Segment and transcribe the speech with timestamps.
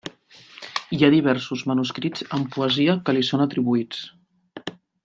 [0.95, 4.05] Hi ha diversos manuscrits amb poesia que li són atribuïts.